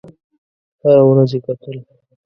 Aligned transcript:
هره 0.83 1.03
ورځ 1.09 1.29
یې 1.35 1.39
کتل. 1.45 1.75